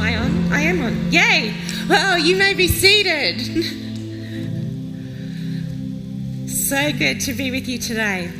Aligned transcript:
Am 0.00 0.06
I 0.06 0.16
on? 0.16 0.50
I 0.50 0.60
am 0.62 0.82
on. 0.82 1.12
Yay! 1.12 1.54
Well, 1.86 2.16
you 2.16 2.34
may 2.34 2.54
be 2.54 2.68
seated. 2.68 3.38
so 6.48 6.90
good 6.92 7.20
to 7.20 7.34
be 7.34 7.50
with 7.50 7.68
you 7.68 7.76
today. 7.76 8.32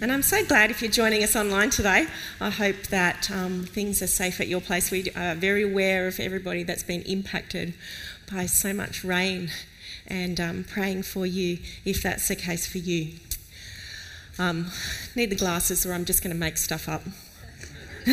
And 0.00 0.12
I'm 0.12 0.22
so 0.22 0.44
glad 0.46 0.70
if 0.70 0.80
you're 0.80 0.92
joining 0.92 1.24
us 1.24 1.34
online 1.34 1.70
today. 1.70 2.06
I 2.40 2.50
hope 2.50 2.76
that 2.90 3.32
um, 3.32 3.64
things 3.64 4.00
are 4.00 4.06
safe 4.06 4.40
at 4.40 4.46
your 4.46 4.60
place. 4.60 4.92
We 4.92 5.10
are 5.16 5.34
very 5.34 5.64
aware 5.64 6.06
of 6.06 6.20
everybody 6.20 6.62
that's 6.62 6.84
been 6.84 7.02
impacted 7.02 7.74
by 8.30 8.46
so 8.46 8.72
much 8.72 9.02
rain 9.02 9.50
and 10.06 10.38
um, 10.38 10.62
praying 10.62 11.02
for 11.02 11.26
you 11.26 11.58
if 11.84 12.00
that's 12.00 12.28
the 12.28 12.36
case 12.36 12.64
for 12.64 12.78
you. 12.78 13.14
Um, 14.38 14.70
need 15.16 15.30
the 15.30 15.36
glasses 15.36 15.84
or 15.84 15.92
I'm 15.92 16.04
just 16.04 16.22
going 16.22 16.32
to 16.32 16.38
make 16.38 16.58
stuff 16.58 16.88
up. 16.88 17.02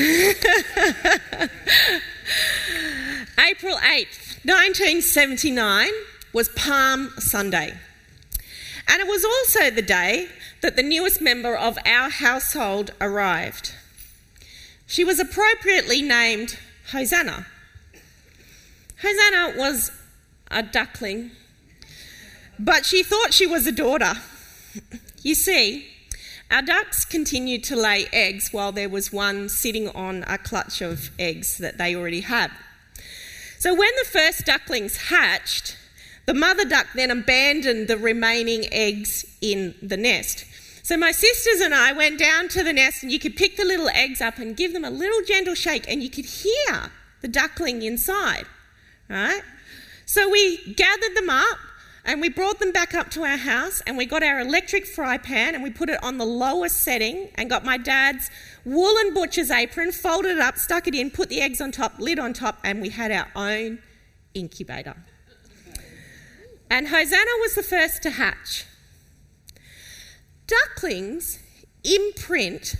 April 3.40 3.78
8th, 3.78 4.38
1979 4.46 5.90
was 6.32 6.50
Palm 6.50 7.10
Sunday. 7.18 7.74
And 8.88 9.02
it 9.02 9.08
was 9.08 9.26
also 9.26 9.72
the 9.72 9.82
day 9.82 10.28
that 10.62 10.76
the 10.76 10.84
newest 10.84 11.22
member 11.22 11.56
of 11.56 11.80
our 11.88 12.12
household 12.12 12.92
arrived. 13.02 13.74
She 14.86 15.04
was 15.04 15.20
appropriately 15.20 16.04
named 16.04 16.60
Hosanna. 16.92 17.48
Hosanna 19.02 19.58
was 19.58 19.92
a 20.52 20.62
duckling, 20.62 21.32
but 22.60 22.86
she 22.86 23.02
thought 23.02 23.34
she 23.34 23.48
was 23.48 23.66
a 23.66 23.72
daughter. 23.72 24.14
You 25.24 25.34
see, 25.34 25.88
our 26.52 26.62
ducks 26.62 27.06
continued 27.06 27.64
to 27.66 27.76
lay 27.76 28.08
eggs 28.12 28.52
while 28.52 28.72
there 28.72 28.90
was 28.90 29.14
one 29.14 29.50
sitting 29.50 29.90
on 29.90 30.24
a 30.28 30.38
clutch 30.38 30.82
of 30.82 31.12
eggs 31.20 31.58
that 31.60 31.78
they 31.78 31.96
already 31.96 32.22
had. 32.22 32.52
So 33.60 33.74
when 33.74 33.92
the 34.02 34.10
first 34.10 34.46
ducklings 34.46 34.98
hatched, 35.10 35.78
the 36.26 36.34
mother 36.34 36.66
duck 36.66 36.88
then 36.96 37.12
abandoned 37.12 37.88
the 37.88 37.98
remaining 37.98 38.66
eggs 38.72 39.26
in 39.42 39.76
the 39.82 39.98
nest. 39.98 40.46
So 40.84 40.98
my 40.98 41.12
sisters 41.12 41.62
and 41.62 41.76
I 41.76 41.92
went 41.92 42.18
down 42.18 42.48
to 42.50 42.64
the 42.64 42.74
nest, 42.74 43.04
and 43.04 43.12
you 43.12 43.20
could 43.20 43.36
pick 43.36 43.58
the 43.58 43.66
little 43.66 43.90
eggs 43.90 44.22
up 44.22 44.40
and 44.40 44.58
give 44.58 44.74
them 44.74 44.86
a 44.86 44.90
little 44.90 45.22
gentle 45.28 45.54
shake, 45.54 45.86
and 45.88 46.02
you 46.02 46.10
could 46.10 46.26
hear 46.26 46.90
the 47.22 47.28
duckling 47.28 47.84
inside, 47.84 48.46
right? 49.08 49.42
So 50.06 50.30
we 50.30 50.74
gathered 50.74 51.16
them 51.16 51.30
up 51.30 51.60
and 52.10 52.22
we 52.22 52.28
brought 52.28 52.58
them 52.58 52.72
back 52.72 52.96
up 52.96 53.12
to 53.12 53.24
our 53.24 53.38
house 53.38 53.84
and 53.86 53.96
we 53.96 54.04
got 54.04 54.24
our 54.24 54.40
electric 54.40 54.88
fry 54.88 55.16
pan 55.16 55.54
and 55.54 55.64
we 55.64 55.70
put 55.70 55.90
it 55.90 56.04
on 56.04 56.18
the 56.18 56.26
lowest 56.26 56.82
setting 56.82 57.30
and 57.36 57.52
got 57.52 57.64
my 57.64 57.78
dad's 57.78 58.32
woolen 58.66 59.14
butcher's 59.14 59.52
apron, 59.52 59.92
folded 59.92 60.32
it 60.32 60.40
up, 60.40 60.58
stuck 60.58 60.88
it 60.88 60.96
in, 60.96 61.12
put 61.12 61.30
the 61.30 61.40
eggs 61.40 61.62
on 61.62 61.72
top, 61.72 62.00
lid 62.00 62.18
on 62.18 62.34
top, 62.34 62.58
and 62.64 62.82
we 62.82 62.90
had 62.90 63.12
our 63.12 63.28
own 63.36 63.78
incubator. 64.34 64.96
And 66.68 66.88
Hosanna 66.88 67.32
was 67.42 67.54
the 67.54 67.62
first 67.62 68.02
to 68.02 68.10
hatch. 68.10 68.66
Ducklings 70.48 71.38
imprint 71.84 72.74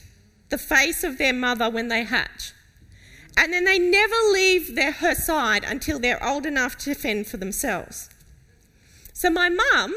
the 0.50 0.58
face 0.58 1.04
of 1.04 1.20
their 1.20 1.34
mother 1.34 1.70
when 1.70 1.88
they 1.88 2.04
hatch. 2.04 2.52
And 3.38 3.54
then 3.54 3.66
they 3.66 3.78
never 3.78 4.16
leave 4.34 4.74
their, 4.74 4.92
her 4.92 5.14
side 5.14 5.64
until 5.64 6.00
they're 6.00 6.24
old 6.26 6.48
enough 6.48 6.80
to 6.80 6.96
fend 6.96 7.28
for 7.28 7.38
themselves. 7.38 8.10
So 9.20 9.30
my 9.30 9.50
mum 9.50 9.96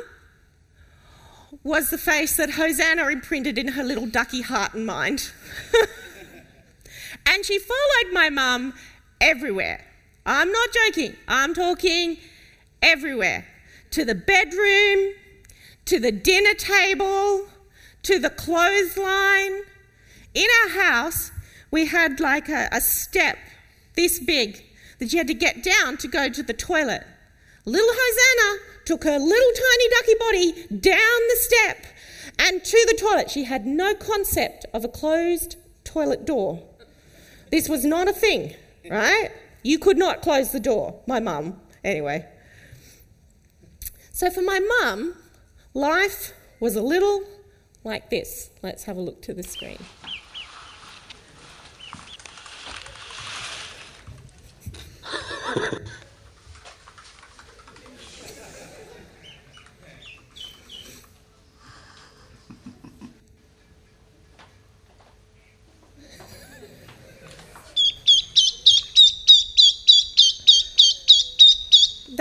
was 1.63 1.91
the 1.91 1.97
face 1.97 2.39
that 2.39 2.51
Hosanna 2.51 3.07
imprinted 3.07 3.57
in 3.57 3.69
her 3.69 3.85
little 3.85 4.07
ducky 4.07 4.43
heart 4.43 4.75
and 4.75 4.85
mind. 4.85 5.31
and 7.27 7.45
she 7.45 7.61
followed 7.61 8.13
my 8.13 8.31
mum 8.31 8.75
everywhere. 9.21 9.87
I'm 10.27 10.51
not 10.51 10.71
joking, 10.73 11.15
I'm 11.29 11.55
talking 11.55 12.17
everywhere 12.83 13.47
to 13.93 14.05
the 14.05 14.17
bedroom, 14.17 15.15
to 15.85 16.01
the 16.01 16.11
dinner 16.11 16.55
table, 16.55 17.47
to 18.03 18.19
the 18.19 18.31
clothesline. 18.31 19.63
In 20.35 20.49
our 20.65 20.83
house, 20.83 21.31
we 21.71 21.87
had 21.87 22.19
like 22.19 22.49
a, 22.49 22.69
a 22.73 22.81
step 22.81 23.39
this 23.95 24.19
big 24.19 24.65
that 24.99 25.13
you 25.13 25.19
had 25.19 25.29
to 25.29 25.35
get 25.35 25.63
down 25.63 25.97
to 25.99 26.09
go 26.09 26.29
to 26.29 26.43
the 26.43 26.55
toilet. 26.55 27.07
Little 27.65 27.89
Hosanna 27.89 28.72
took 28.85 29.05
her 29.05 29.19
little 29.19 29.53
tiny 29.55 29.89
ducky 29.91 30.15
body 30.19 30.53
down 30.81 31.21
the 31.29 31.37
step 31.37 31.87
and 32.39 32.65
to 32.65 32.87
the 32.91 32.97
toilet. 32.99 33.31
She 33.31 33.45
had 33.45 33.67
no 33.67 33.95
concept 33.95 34.67
of 34.73 34.85
a 34.85 34.89
closed 34.89 35.57
toilet 35.85 36.25
door. 36.25 36.63
This 37.51 37.69
was 37.69 37.85
not 37.85 38.09
a 38.09 38.13
thing, 38.13 38.55
right? 38.91 39.31
You 39.63 39.79
could 39.79 39.99
not 39.99 40.23
close 40.23 40.53
the 40.53 40.61
door. 40.61 41.01
My 41.07 41.21
mum, 41.21 41.61
anyway. 41.85 42.27
So 44.13 44.31
for 44.31 44.43
my 44.43 44.61
mum, 44.61 45.15
life 45.75 46.33
was 46.61 46.77
a 46.77 46.83
little 46.83 47.25
like 47.85 48.11
this. 48.11 48.51
Let's 48.63 48.85
have 48.85 48.97
a 48.97 49.01
look 49.01 49.23
to 49.23 49.35
the 49.35 49.43
screen. 49.43 49.79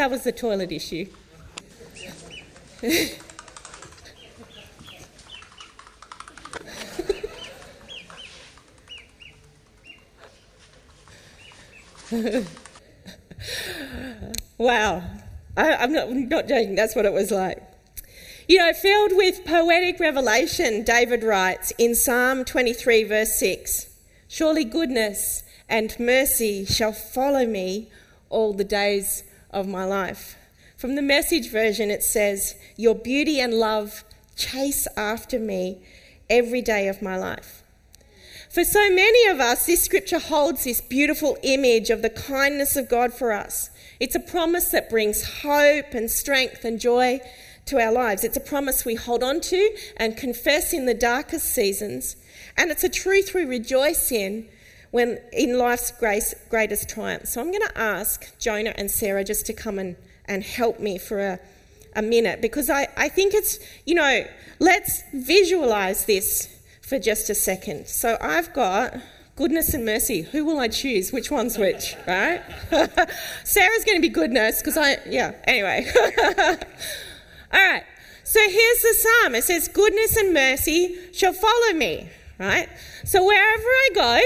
that 0.02 0.10
was 0.10 0.24
the 0.24 0.32
toilet 0.32 0.72
issue. 0.72 1.06
wow. 14.58 15.04
I, 15.56 15.84
am 15.84 15.94
not, 15.94 16.10
not 16.10 16.48
joking, 16.48 16.74
that's 16.74 16.96
what 16.96 17.06
it 17.06 17.14
was 17.14 17.30
like. 17.30 17.62
You 18.48 18.58
know, 18.58 18.74
filled 18.74 19.16
with 19.16 19.46
poetic 19.46 20.00
revelation, 20.00 20.84
David 20.84 21.24
writes 21.24 21.72
in 21.78 21.94
Psalm 21.94 22.44
23, 22.44 23.04
verse 23.04 23.36
6 23.36 23.88
Surely 24.28 24.64
goodness 24.64 25.44
and 25.70 25.96
mercy 26.00 26.66
shall 26.66 26.92
follow 26.92 27.46
me 27.46 27.92
all 28.32 28.54
the 28.54 28.64
days 28.64 29.26
of 29.52 29.68
my 29.68 29.86
life. 29.86 30.36
From 30.78 30.96
the 30.96 31.02
message 31.02 31.52
version, 31.52 31.92
it 31.92 32.04
says, 32.04 32.56
Your 32.76 32.96
beauty 32.96 33.40
and 33.40 33.54
love 33.54 34.04
chase 34.36 34.88
after 34.98 35.38
me 35.38 35.84
every 36.30 36.62
day 36.62 36.88
of 36.88 37.02
my 37.02 37.18
life. 37.18 37.62
For 38.50 38.66
so 38.66 38.90
many 38.90 39.28
of 39.28 39.40
us, 39.40 39.66
this 39.66 39.84
scripture 39.84 40.20
holds 40.20 40.64
this 40.64 40.82
beautiful 40.82 41.38
image 41.44 41.90
of 41.90 42.02
the 42.02 42.10
kindness 42.10 42.76
of 42.76 42.90
God 42.90 43.14
for 43.14 43.32
us. 43.32 43.70
It's 44.00 44.16
a 44.16 44.20
promise 44.20 44.72
that 44.72 44.90
brings 44.90 45.42
hope 45.42 45.94
and 45.94 46.12
strength 46.12 46.66
and 46.66 46.80
joy 46.80 47.22
to 47.68 47.80
our 47.80 47.92
lives. 47.92 48.24
It's 48.24 48.36
a 48.36 48.42
promise 48.42 48.84
we 48.84 48.96
hold 48.96 49.24
on 49.24 49.40
to 49.42 49.78
and 49.96 50.18
confess 50.18 50.74
in 50.74 50.86
the 50.86 50.94
darkest 50.94 51.54
seasons. 51.54 52.18
And 52.58 52.72
it's 52.72 52.84
a 52.84 52.90
truth 52.90 53.34
we 53.34 53.46
rejoice 53.46 54.12
in 54.12 54.50
when 54.92 55.20
in 55.32 55.58
life's 55.58 55.92
grace, 55.92 56.36
greatest 56.50 56.90
triumph. 56.90 57.26
So 57.26 57.42
I'm 57.42 57.48
going 57.48 57.68
to 57.68 57.78
ask 57.78 58.38
Jonah 58.38 58.74
and 58.76 58.92
Sarah 58.92 59.24
just 59.24 59.46
to 59.48 59.54
come 59.54 59.80
and, 59.80 59.96
and 60.26 60.44
help 60.44 60.80
me 60.80 60.98
for 60.98 61.20
a, 61.20 61.40
a 61.96 62.02
minute 62.02 62.42
because 62.42 62.70
I, 62.70 62.88
I 62.96 63.10
think 63.10 63.34
it's, 63.34 63.60
you 63.86 63.96
know, 63.96 64.26
let's 64.60 65.04
visualize 65.14 66.06
this 66.06 66.62
for 66.82 67.00
just 67.00 67.30
a 67.30 67.36
second. 67.36 67.88
So 67.88 68.18
I've 68.22 68.54
got 68.54 68.96
goodness 69.38 69.74
and 69.74 69.86
mercy. 69.86 70.22
Who 70.22 70.46
will 70.46 70.60
I 70.60 70.68
choose? 70.68 71.12
Which 71.12 71.32
one's 71.32 71.58
which, 71.58 71.96
right? 72.06 72.42
Sarah's 73.44 73.86
going 73.86 73.98
to 73.98 74.02
be 74.02 74.10
goodness 74.10 74.60
because 74.60 74.78
I, 74.78 74.98
yeah, 75.08 75.34
anyway. 75.46 75.90
All 77.54 77.60
right. 77.60 77.84
So 78.24 78.40
here's 78.40 78.82
the 78.82 78.96
psalm 78.98 79.36
it 79.36 79.44
says, 79.44 79.68
Goodness 79.68 80.16
and 80.18 80.34
mercy 80.34 80.98
shall 81.14 81.34
follow 81.34 81.74
me, 81.74 82.10
right? 82.38 82.70
So 83.04 83.26
wherever 83.26 83.64
I 83.64 83.90
go, 83.94 84.20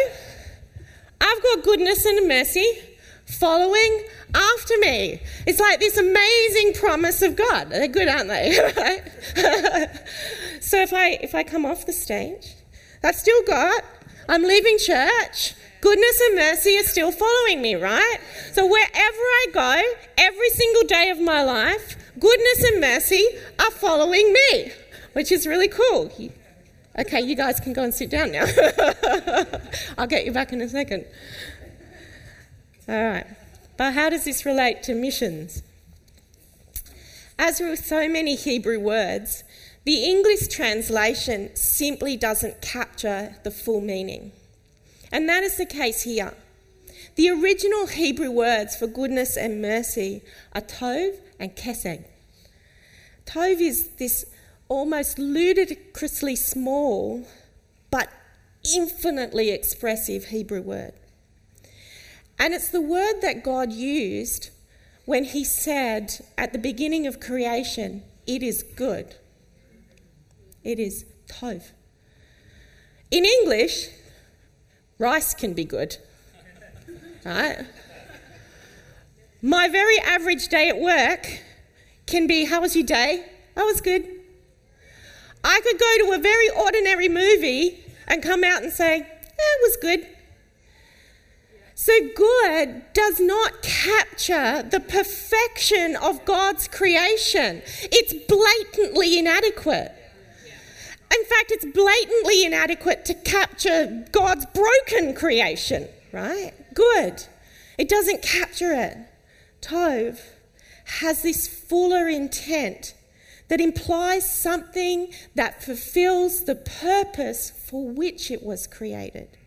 I've 1.22 1.44
got 1.44 1.64
goodness 1.64 2.06
and 2.06 2.28
mercy 2.28 2.80
following 3.26 4.04
after 4.34 4.78
me. 4.80 5.20
It's 5.48 5.60
like 5.60 5.80
this 5.80 5.98
amazing 5.98 6.74
promise 6.74 7.22
of 7.22 7.36
God. 7.36 7.70
They're 7.70 7.88
good, 7.88 8.08
aren't 8.08 8.30
they? 8.30 8.54
so 10.62 10.82
if 10.82 10.94
I 10.94 11.18
if 11.22 11.34
I 11.36 11.44
come 11.44 11.66
off 11.66 11.86
the 11.86 11.94
stage, 11.94 12.56
I've 13.04 13.16
still 13.16 13.42
got 13.44 13.84
I'm 14.28 14.44
leaving 14.44 14.78
church. 14.80 15.54
Goodness 15.82 16.22
and 16.28 16.36
mercy 16.36 16.78
are 16.80 16.84
still 16.84 17.12
following 17.12 17.62
me, 17.62 17.76
right? 17.76 18.18
So 18.54 18.66
wherever 18.66 18.92
I 18.96 19.46
go, 19.54 19.82
every 20.18 20.50
single 20.50 20.84
day 20.88 21.12
of 21.12 21.20
my 21.20 21.44
life, 21.44 21.96
goodness 22.20 22.64
and 22.72 22.82
mercy 22.82 23.24
are 23.60 23.70
following 23.70 24.34
me, 24.34 24.72
which 25.14 25.32
is 25.32 25.46
really 25.46 25.68
cool. 25.68 26.12
Okay, 26.98 27.22
you 27.22 27.36
guys 27.36 27.60
can 27.60 27.74
go 27.74 27.84
and 27.84 27.94
sit 27.94 28.10
down 28.10 28.32
now. 28.32 28.46
I'll 29.98 30.08
get 30.08 30.26
you 30.26 30.32
back 30.32 30.54
in 30.54 30.62
a 30.62 30.70
second. 30.70 31.06
All 32.88 33.04
right. 33.04 33.26
But 33.78 33.94
how 33.94 34.10
does 34.10 34.24
this 34.24 34.46
relate 34.46 34.84
to 34.84 34.94
missions? 34.94 35.62
As 37.38 37.60
with 37.60 37.86
so 37.86 38.08
many 38.08 38.36
Hebrew 38.36 38.80
words, 38.80 39.44
the 39.84 40.06
English 40.06 40.48
translation 40.48 41.54
simply 41.56 42.16
doesn't 42.16 42.62
capture 42.62 43.36
the 43.44 43.52
full 43.52 43.82
meaning. 43.82 44.32
And 45.12 45.28
that 45.28 45.44
is 45.44 45.58
the 45.58 45.66
case 45.66 46.04
here. 46.04 46.34
The 47.16 47.30
original 47.30 47.88
Hebrew 47.88 48.32
words 48.32 48.76
for 48.76 48.88
goodness 48.88 49.36
and 49.36 49.62
mercy 49.62 50.24
are 50.54 50.62
tov 50.62 51.18
and 51.40 51.56
kesed. 51.56 52.06
Tov 53.26 53.60
is 53.60 53.90
this 53.98 54.26
almost 54.68 55.20
ludicrously 55.20 56.36
small 56.36 57.26
but 57.92 58.10
infinitely 58.76 59.52
expressive 59.52 60.26
Hebrew 60.26 60.62
word. 60.62 60.94
And 62.38 62.54
it's 62.54 62.70
the 62.70 62.82
word 62.82 63.22
that 63.22 63.44
God 63.44 63.72
used 63.72 64.50
when 65.06 65.24
He 65.24 65.44
said 65.44 66.26
at 66.38 66.52
the 66.52 66.60
beginning 66.60 67.08
of 67.08 67.20
creation, 67.20 68.04
It 68.28 68.44
is 68.44 68.64
good. 68.64 69.16
It 70.64 70.80
is 70.80 71.06
tov. 71.28 71.72
In 73.12 73.24
English, 73.24 73.88
rice 74.98 75.34
can 75.34 75.54
be 75.54 75.64
good, 75.64 75.98
right? 77.24 77.66
My 79.42 79.68
very 79.68 80.00
average 80.00 80.48
day 80.48 80.70
at 80.70 80.80
work 80.80 81.28
can 82.08 82.28
be, 82.28 82.46
How 82.46 82.62
was 82.62 82.76
your 82.76 82.86
day? 82.86 83.26
I 83.56 83.64
was 83.64 83.80
good. 83.80 84.15
Could 85.66 85.80
go 85.80 85.98
to 86.06 86.12
a 86.12 86.20
very 86.20 86.50
ordinary 86.50 87.10
movie 87.10 87.84
and 88.08 88.22
come 88.22 88.44
out 88.44 88.62
and 88.62 88.72
say, 88.72 89.02
eh, 89.02 89.06
It 89.40 89.62
was 89.64 89.78
good. 89.78 90.08
So, 91.74 91.92
good 92.16 92.84
does 92.94 93.20
not 93.20 93.64
capture 93.64 94.62
the 94.62 94.80
perfection 94.80 95.96
of 95.96 96.24
God's 96.24 96.68
creation. 96.68 97.64
It's 97.92 98.14
blatantly 98.28 99.18
inadequate. 99.18 99.92
In 101.12 101.26
fact, 101.26 101.52
it's 101.52 101.66
blatantly 101.66 102.46
inadequate 102.46 103.04
to 103.06 103.14
capture 103.14 104.06
God's 104.12 104.46
broken 104.46 105.16
creation, 105.16 105.88
right? 106.12 106.54
Good. 106.76 107.24
It 107.80 107.90
doesn't 107.90 108.22
capture 108.22 108.72
it. 108.72 108.98
Tov 109.62 110.20
has 111.02 111.24
this 111.24 111.48
fuller 111.48 112.08
intent 112.08 112.95
that 113.48 113.62
implies 113.62 114.30
something 114.30 115.14
that 115.36 115.64
fulfills 115.64 116.46
the 116.46 116.56
purpose 116.56 117.52
for 117.52 117.88
which 117.88 118.32
it 118.32 118.44
was 118.44 118.68
created. 118.68 119.38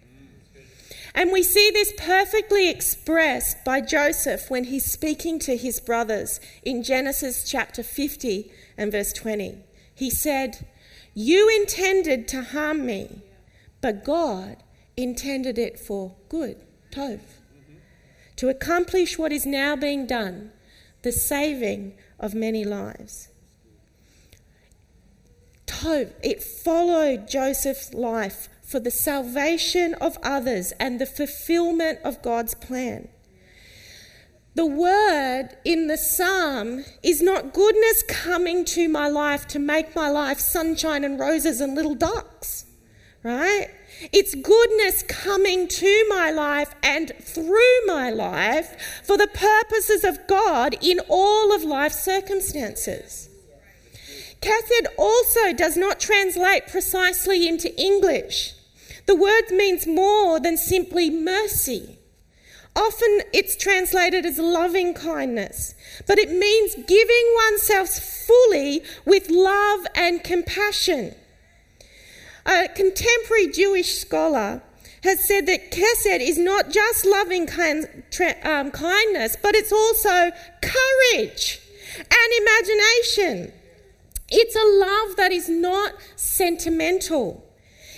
And 1.14 1.32
we 1.32 1.42
see 1.42 1.70
this 1.72 1.92
perfectly 1.96 2.68
expressed 2.68 3.64
by 3.64 3.80
Joseph 3.80 4.50
when 4.50 4.64
he's 4.64 4.84
speaking 4.84 5.38
to 5.40 5.56
his 5.56 5.80
brothers 5.80 6.38
in 6.62 6.82
Genesis 6.82 7.48
chapter 7.48 7.82
50 7.82 8.52
and 8.76 8.92
verse 8.92 9.12
20. 9.12 9.58
He 9.94 10.10
said, 10.10 10.66
You 11.14 11.48
intended 11.60 12.28
to 12.28 12.42
harm 12.42 12.86
me, 12.86 13.22
but 13.80 14.04
God 14.04 14.62
intended 14.96 15.58
it 15.58 15.78
for 15.80 16.14
good, 16.28 16.64
Tov, 16.92 17.20
to 18.36 18.48
accomplish 18.48 19.18
what 19.18 19.32
is 19.32 19.44
now 19.44 19.74
being 19.74 20.06
done, 20.06 20.52
the 21.02 21.12
saving 21.12 21.94
of 22.20 22.34
many 22.34 22.64
lives. 22.64 23.28
Tov, 25.78 26.12
it 26.24 26.42
followed 26.42 27.28
Joseph's 27.28 27.94
life 27.94 28.48
for 28.62 28.80
the 28.80 28.90
salvation 28.90 29.94
of 29.94 30.18
others 30.24 30.72
and 30.80 31.00
the 31.00 31.06
fulfillment 31.06 32.00
of 32.02 32.20
God's 32.20 32.54
plan. 32.54 33.08
The 34.56 34.66
word 34.66 35.50
in 35.64 35.86
the 35.86 35.96
psalm 35.96 36.84
is 37.04 37.22
not 37.22 37.54
goodness 37.54 38.02
coming 38.08 38.64
to 38.64 38.88
my 38.88 39.08
life 39.08 39.46
to 39.48 39.60
make 39.60 39.94
my 39.94 40.10
life 40.10 40.40
sunshine 40.40 41.04
and 41.04 41.18
roses 41.18 41.60
and 41.60 41.76
little 41.76 41.94
ducks, 41.94 42.66
right? 43.22 43.68
It's 44.12 44.34
goodness 44.34 45.04
coming 45.04 45.68
to 45.68 46.06
my 46.08 46.32
life 46.32 46.74
and 46.82 47.12
through 47.20 47.86
my 47.86 48.10
life 48.10 49.02
for 49.04 49.16
the 49.16 49.28
purposes 49.28 50.02
of 50.02 50.26
God 50.26 50.74
in 50.82 51.00
all 51.08 51.54
of 51.54 51.62
life's 51.62 52.02
circumstances. 52.02 53.28
Chesed 54.40 54.86
also 54.96 55.52
does 55.52 55.76
not 55.76 56.00
translate 56.00 56.68
precisely 56.68 57.48
into 57.48 57.74
English. 57.80 58.54
The 59.06 59.16
word 59.16 59.50
means 59.50 59.86
more 59.86 60.38
than 60.38 60.56
simply 60.56 61.10
mercy. 61.10 61.98
Often 62.76 63.22
it's 63.32 63.56
translated 63.56 64.24
as 64.24 64.38
loving 64.38 64.94
kindness, 64.94 65.74
but 66.06 66.18
it 66.18 66.30
means 66.30 66.74
giving 66.86 67.34
oneself 67.48 67.88
fully 67.88 68.82
with 69.04 69.30
love 69.30 69.80
and 69.94 70.22
compassion. 70.22 71.14
A 72.46 72.68
contemporary 72.68 73.48
Jewish 73.48 73.98
scholar 73.98 74.62
has 75.02 75.24
said 75.24 75.46
that 75.46 75.70
Kesed 75.72 76.20
is 76.20 76.38
not 76.38 76.70
just 76.70 77.04
loving 77.04 77.46
kind, 77.46 77.88
um, 78.44 78.70
kindness, 78.70 79.36
but 79.42 79.54
it's 79.54 79.72
also 79.72 80.30
courage 80.62 81.60
and 81.96 82.32
imagination. 82.40 83.52
It's 84.30 84.54
a 84.54 84.86
love 84.86 85.16
that 85.16 85.32
is 85.32 85.48
not 85.48 85.94
sentimental. 86.16 87.44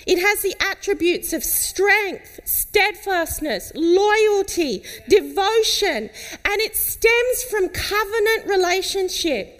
It 0.07 0.19
has 0.19 0.41
the 0.41 0.55
attributes 0.59 1.33
of 1.33 1.43
strength, 1.43 2.39
steadfastness, 2.45 3.71
loyalty, 3.75 4.83
devotion, 5.07 6.09
and 6.45 6.61
it 6.61 6.75
stems 6.75 7.43
from 7.49 7.69
covenant 7.69 8.47
relationship. 8.47 9.59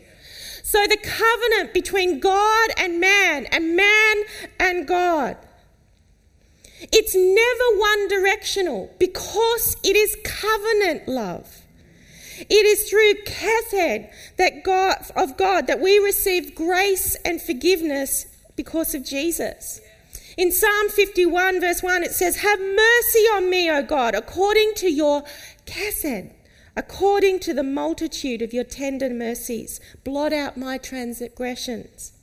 So, 0.64 0.88
the 0.88 0.98
covenant 0.98 1.74
between 1.74 2.20
God 2.20 2.70
and 2.78 3.00
man, 3.00 3.46
and 3.48 3.76
man 3.76 4.24
and 4.60 4.88
God. 4.88 5.38
It's 6.92 7.14
never 7.14 7.80
one 7.80 8.08
directional 8.08 8.90
because 8.98 9.78
it 9.84 9.96
is 9.96 10.16
covenant 10.24 11.08
love. 11.08 11.61
It 12.50 12.66
is 12.66 12.90
through 12.90 13.14
Kesed 13.26 14.10
that 14.38 14.64
God, 14.64 15.06
of 15.16 15.38
God 15.38 15.68
that 15.68 15.80
we 15.80 16.00
receive 16.00 16.56
grace 16.56 17.16
and 17.26 17.42
forgiveness 17.42 18.26
because 18.56 18.94
of 18.94 19.06
Jesus. 19.06 19.82
In 20.38 20.52
Psalm 20.52 20.90
51, 20.90 21.60
verse 21.60 21.84
1, 21.84 22.04
it 22.04 22.12
says, 22.12 22.38
Have 22.38 22.60
mercy 22.60 23.20
on 23.34 23.50
me, 23.50 23.70
O 23.70 23.84
God, 23.84 24.16
according 24.16 24.74
to 24.76 24.90
your 24.90 25.24
kesed, 25.66 26.32
according 26.76 27.40
to 27.42 27.54
the 27.54 27.64
multitude 27.64 28.42
of 28.42 28.54
your 28.54 28.64
tender 28.64 29.10
mercies. 29.10 29.82
Blot 30.04 30.32
out 30.32 30.58
my 30.58 30.78
transgressions. 30.78 32.14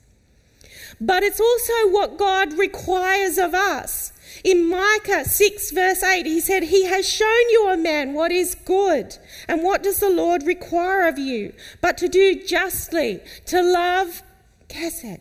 But 1.01 1.23
it's 1.23 1.41
also 1.41 1.91
what 1.91 2.17
God 2.17 2.55
requires 2.55 3.37
of 3.37 3.55
us. 3.55 4.13
In 4.45 4.69
Micah 4.69 5.25
6, 5.25 5.71
verse 5.73 6.03
8, 6.03 6.27
he 6.27 6.41
said, 6.41 6.65
He 6.65 6.85
has 6.85 7.09
shown 7.09 7.51
you, 7.51 7.67
O 7.69 7.77
man, 7.77 8.15
what 8.15 8.31
is 8.31 8.55
good. 8.55 9.17
And 9.47 9.63
what 9.63 9.83
does 9.83 10.01
the 10.01 10.11
Lord 10.11 10.45
require 10.45 11.07
of 11.09 11.19
you? 11.19 11.53
But 11.81 11.99
to 11.99 12.09
do 12.09 12.43
justly, 12.45 13.21
to 13.47 13.63
love 13.63 14.23
kesed, 14.69 15.21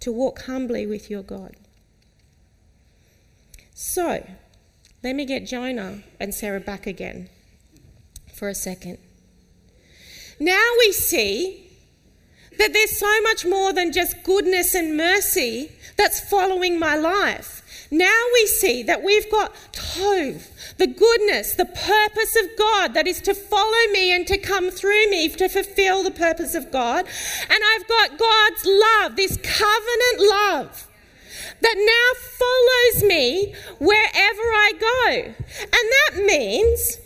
to 0.00 0.12
walk 0.12 0.42
humbly 0.42 0.86
with 0.86 1.10
your 1.10 1.22
God. 1.22 1.56
So, 3.74 4.26
let 5.02 5.14
me 5.14 5.24
get 5.24 5.46
Jonah 5.46 6.02
and 6.18 6.34
Sarah 6.34 6.60
back 6.60 6.86
again 6.86 7.28
for 8.34 8.48
a 8.48 8.54
second. 8.54 8.98
Now 10.38 10.72
we 10.78 10.92
see 10.92 11.66
that 12.58 12.72
there's 12.72 12.98
so 12.98 13.20
much 13.22 13.44
more 13.44 13.72
than 13.72 13.92
just 13.92 14.22
goodness 14.22 14.74
and 14.74 14.96
mercy 14.96 15.72
that's 15.96 16.20
following 16.20 16.78
my 16.78 16.96
life. 16.96 17.62
Now 17.90 18.22
we 18.34 18.46
see 18.46 18.82
that 18.84 19.02
we've 19.02 19.30
got 19.30 19.54
Tov, 19.72 20.76
the 20.76 20.86
goodness, 20.86 21.54
the 21.54 21.66
purpose 21.66 22.36
of 22.36 22.58
God 22.58 22.94
that 22.94 23.06
is 23.06 23.20
to 23.22 23.34
follow 23.34 23.92
me 23.92 24.12
and 24.12 24.26
to 24.26 24.38
come 24.38 24.70
through 24.70 25.08
me 25.10 25.28
to 25.28 25.48
fulfill 25.48 26.02
the 26.02 26.10
purpose 26.10 26.54
of 26.54 26.70
God. 26.70 27.06
And 27.48 27.58
I've 27.74 27.86
got 27.88 28.18
God's 28.18 28.64
love, 28.66 29.16
this 29.16 29.36
covenant 29.36 30.30
love 30.30 30.88
that 31.60 31.76
now 31.76 32.20
follows 32.38 33.08
me 33.08 33.54
wherever 33.78 34.42
I 34.42 34.72
go. 34.78 35.34
And 35.60 35.72
that 35.72 36.24
means 36.24 36.98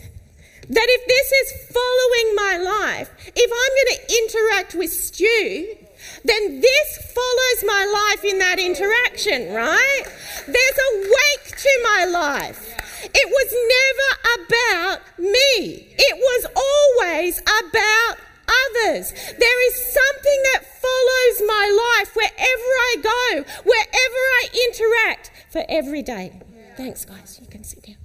that 0.69 0.87
if 0.89 1.07
this 1.09 1.33
is 1.33 1.67
following 1.67 2.35
my 2.37 2.57
life, 2.57 3.11
if 3.35 3.51
I'm 3.53 3.73
going 3.77 3.97
to 3.97 4.39
interact 4.39 4.75
with 4.75 4.91
Stu, 4.91 5.77
then 6.25 6.61
this 6.61 7.13
follows 7.15 7.65
my 7.65 7.85
life 7.85 8.25
in 8.25 8.39
that 8.39 8.59
interaction, 8.59 9.53
right? 9.53 10.05
There's 10.47 10.79
a 10.79 10.99
wake 10.99 11.57
to 11.57 11.81
my 11.83 12.05
life. 12.05 12.77
It 13.03 13.29
was 13.29 13.51
never 13.77 14.45
about 14.45 15.01
me, 15.19 15.95
it 15.99 16.17
was 16.17 16.47
always 16.57 17.41
about 17.41 18.19
others. 18.51 19.13
There 19.39 19.69
is 19.69 19.93
something 19.93 20.43
that 20.53 20.65
follows 20.65 21.43
my 21.47 21.67
life 21.99 22.15
wherever 22.15 22.71
I 22.91 22.97
go, 23.03 23.45
wherever 23.65 24.21
I 24.41 24.49
interact 24.69 25.31
for 25.51 25.65
every 25.69 26.03
day. 26.03 26.41
Thanks, 26.77 27.05
guys. 27.05 27.39
You 27.41 27.47
can 27.47 27.65
sit 27.65 27.83
down. 27.83 27.97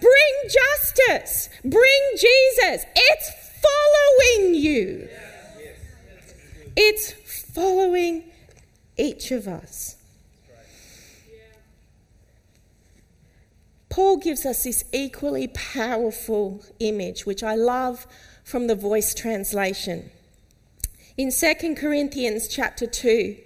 Bring 0.00 0.34
justice. 0.44 1.48
Bring 1.64 2.02
Jesus. 2.12 2.84
It's 2.94 3.30
following 3.62 4.54
you. 4.54 5.08
It's 6.76 7.12
following 7.54 8.24
each 8.98 9.30
of 9.30 9.48
us. 9.48 9.96
Paul 13.88 14.18
gives 14.18 14.44
us 14.44 14.64
this 14.64 14.84
equally 14.92 15.48
powerful 15.48 16.62
image, 16.80 17.24
which 17.24 17.42
I 17.42 17.54
love 17.54 18.06
from 18.44 18.66
the 18.66 18.74
voice 18.74 19.14
translation. 19.14 20.10
In 21.16 21.32
2 21.32 21.74
Corinthians 21.76 22.46
chapter 22.46 22.86
2, 22.86 23.38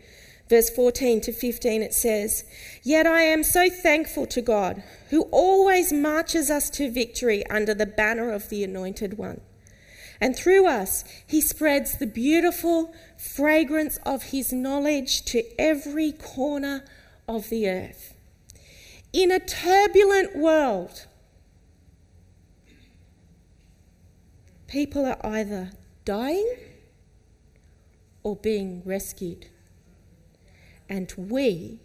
verse 0.48 0.68
14 0.68 1.20
to 1.20 1.32
15, 1.32 1.82
it 1.82 1.94
says, 1.94 2.44
Yet 2.82 3.06
I 3.06 3.22
am 3.22 3.44
so 3.44 3.70
thankful 3.70 4.26
to 4.26 4.42
God, 4.42 4.82
who 5.10 5.22
always 5.30 5.92
marches 5.92 6.50
us 6.50 6.68
to 6.70 6.90
victory 6.90 7.46
under 7.46 7.72
the 7.72 7.86
banner 7.86 8.32
of 8.32 8.48
the 8.48 8.64
Anointed 8.64 9.16
One. 9.16 9.40
And 10.20 10.36
through 10.36 10.66
us, 10.66 11.04
he 11.26 11.40
spreads 11.40 11.96
the 11.96 12.06
beautiful 12.06 12.94
fragrance 13.16 13.96
of 14.04 14.24
his 14.24 14.52
knowledge 14.52 15.24
to 15.26 15.42
every 15.58 16.12
corner 16.12 16.84
of 17.26 17.48
the 17.48 17.68
earth. 17.68 18.14
In 19.12 19.32
a 19.32 19.40
turbulent 19.40 20.36
world, 20.36 21.06
people 24.66 25.06
are 25.06 25.18
either 25.24 25.72
dying 26.04 26.54
or 28.22 28.36
being 28.36 28.82
rescued. 28.84 29.46
And 30.88 31.12
we 31.16 31.80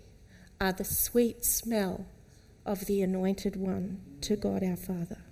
are 0.60 0.74
the 0.74 0.84
sweet 0.84 1.46
smell 1.46 2.06
of 2.66 2.86
the 2.86 3.02
Anointed 3.02 3.56
One 3.56 4.02
to 4.22 4.36
God 4.36 4.64
our 4.64 4.76
Father. 4.76 5.25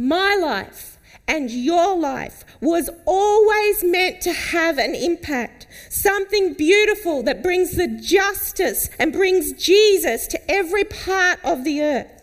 My 0.00 0.36
life 0.36 0.96
and 1.26 1.50
your 1.50 1.96
life 1.96 2.44
was 2.60 2.88
always 3.04 3.82
meant 3.82 4.20
to 4.22 4.32
have 4.32 4.78
an 4.78 4.94
impact, 4.94 5.66
something 5.90 6.54
beautiful 6.54 7.24
that 7.24 7.42
brings 7.42 7.72
the 7.72 7.88
justice 7.88 8.90
and 9.00 9.12
brings 9.12 9.52
Jesus 9.54 10.28
to 10.28 10.50
every 10.50 10.84
part 10.84 11.40
of 11.44 11.64
the 11.64 11.82
earth. 11.82 12.22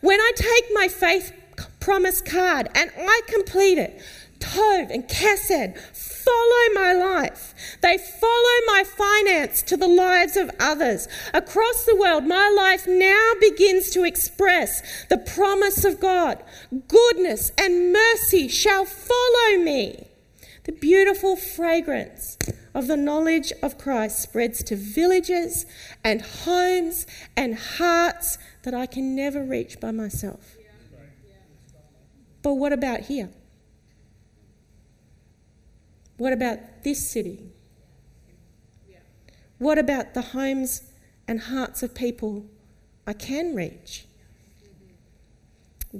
When 0.00 0.18
I 0.18 0.32
take 0.34 0.64
my 0.72 0.88
faith 0.88 1.32
promise 1.78 2.22
card 2.22 2.70
and 2.74 2.90
I 2.96 3.20
complete 3.26 3.76
it, 3.76 4.00
Tov 4.44 4.90
and 4.90 5.08
Kesed 5.08 5.78
follow 5.78 6.74
my 6.74 6.92
life. 6.92 7.54
They 7.80 7.96
follow 7.98 8.58
my 8.66 8.84
finance 8.84 9.62
to 9.62 9.76
the 9.76 9.88
lives 9.88 10.36
of 10.36 10.50
others. 10.60 11.08
Across 11.32 11.84
the 11.84 11.96
world, 11.96 12.26
my 12.26 12.48
life 12.50 12.86
now 12.86 13.32
begins 13.40 13.90
to 13.90 14.04
express 14.04 15.06
the 15.06 15.18
promise 15.18 15.84
of 15.84 16.00
God. 16.00 16.42
Goodness 16.88 17.52
and 17.58 17.92
mercy 17.92 18.48
shall 18.48 18.84
follow 18.84 19.58
me. 19.58 20.08
The 20.64 20.72
beautiful 20.72 21.36
fragrance 21.36 22.38
of 22.74 22.86
the 22.86 22.96
knowledge 22.96 23.52
of 23.62 23.78
Christ 23.78 24.20
spreads 24.20 24.62
to 24.64 24.76
villages 24.76 25.66
and 26.02 26.22
homes 26.22 27.06
and 27.36 27.54
hearts 27.54 28.38
that 28.62 28.74
I 28.74 28.86
can 28.86 29.14
never 29.14 29.42
reach 29.42 29.80
by 29.80 29.90
myself. 29.90 30.56
But 32.42 32.54
what 32.54 32.72
about 32.72 33.00
here? 33.00 33.30
What 36.16 36.32
about 36.32 36.84
this 36.84 37.10
city? 37.10 37.50
What 39.58 39.78
about 39.78 40.14
the 40.14 40.22
homes 40.22 40.92
and 41.26 41.40
hearts 41.40 41.82
of 41.82 41.94
people 41.94 42.46
I 43.06 43.12
can 43.12 43.54
reach? 43.54 44.06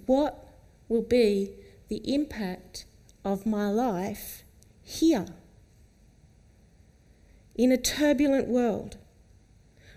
What 0.07 0.49
will 0.89 1.03
be 1.03 1.53
the 1.89 2.03
impact 2.13 2.85
of 3.25 3.47
my 3.47 3.71
life 3.71 4.45
here? 4.83 5.27
In 7.55 7.73
a 7.73 7.77
turbulent 7.77 8.49
world 8.49 8.97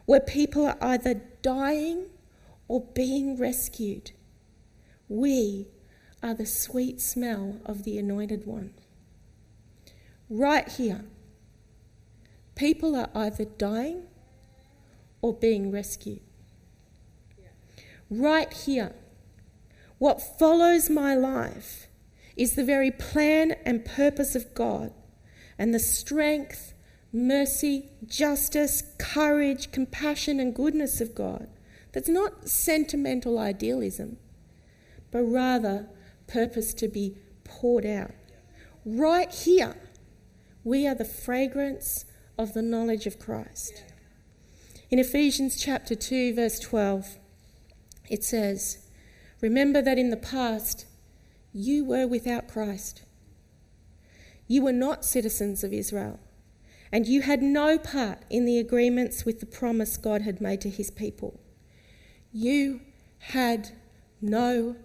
where 0.05 0.19
people 0.19 0.65
are 0.65 0.77
either 0.79 1.21
dying 1.41 2.05
or 2.67 2.81
being 2.81 3.37
rescued, 3.37 4.11
we 5.09 5.67
are 6.23 6.33
the 6.33 6.45
sweet 6.45 7.01
smell 7.01 7.59
of 7.65 7.83
the 7.83 7.97
Anointed 7.97 8.45
One 8.45 8.73
right 10.29 10.67
here, 10.67 11.05
people 12.55 12.95
are 12.95 13.09
either 13.15 13.45
dying 13.45 14.03
or 15.21 15.33
being 15.33 15.71
rescued. 15.71 16.21
Right 18.09 18.51
here, 18.53 18.95
what 19.97 20.21
follows 20.39 20.89
my 20.89 21.15
life 21.15 21.87
is 22.35 22.55
the 22.55 22.63
very 22.63 22.91
plan 22.91 23.53
and 23.65 23.83
purpose 23.83 24.35
of 24.35 24.53
God 24.53 24.93
and 25.57 25.73
the 25.73 25.79
strength, 25.79 26.73
mercy, 27.11 27.89
justice, 28.05 28.83
courage, 28.99 29.71
compassion, 29.71 30.39
and 30.39 30.53
goodness 30.53 31.01
of 31.01 31.15
God. 31.15 31.49
That's 31.93 32.09
not 32.09 32.47
sentimental 32.47 33.39
idealism, 33.39 34.17
but 35.11 35.23
rather 35.23 35.87
purpose 36.27 36.73
to 36.75 36.87
be 36.87 37.17
poured 37.43 37.85
out. 37.85 38.11
Right 38.85 39.31
here, 39.31 39.75
we 40.67 40.85
are 40.85 40.95
the 40.95 41.05
fragrance 41.05 42.03
of 42.37 42.53
the 42.53 42.61
knowledge 42.61 43.07
of 43.07 43.17
Christ. 43.17 43.85
In 44.89 44.99
Ephesians 44.99 45.55
chapter 45.57 45.95
2, 45.95 46.35
verse 46.35 46.59
12, 46.59 47.17
it 48.09 48.21
says, 48.25 48.85
Remember 49.39 49.81
that 49.81 49.97
in 49.97 50.09
the 50.09 50.17
past 50.17 50.85
you 51.53 51.85
were 51.85 52.05
without 52.05 52.49
Christ. 52.49 53.03
You 54.45 54.61
were 54.61 54.73
not 54.73 55.05
citizens 55.05 55.63
of 55.63 55.71
Israel, 55.71 56.19
and 56.91 57.07
you 57.07 57.21
had 57.21 57.41
no 57.41 57.77
part 57.77 58.23
in 58.29 58.43
the 58.43 58.59
agreements 58.59 59.23
with 59.23 59.39
the 59.39 59.45
promise 59.45 59.95
God 59.95 60.23
had 60.23 60.41
made 60.41 60.59
to 60.61 60.69
his 60.69 60.91
people. 60.91 61.39
You 62.33 62.81
had 63.19 63.69
no 64.19 64.75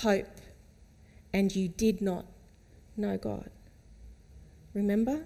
hope, 0.00 0.40
and 1.30 1.54
you 1.54 1.68
did 1.68 2.00
not 2.00 2.24
know 2.96 3.18
God. 3.18 3.50
Remember? 4.76 5.24